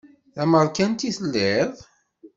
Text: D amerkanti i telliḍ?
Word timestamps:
D 0.35 0.37
amerkanti 0.43 1.05
i 1.07 1.11
telliḍ? 1.17 1.71